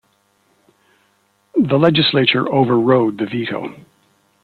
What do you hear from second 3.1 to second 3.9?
the veto.